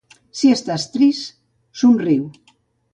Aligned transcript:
Si 0.39 0.49
estàs 0.53 0.87
trist, 0.95 1.37
somriu. 1.85 2.29